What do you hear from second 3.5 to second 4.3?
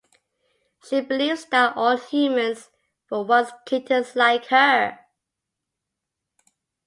kittens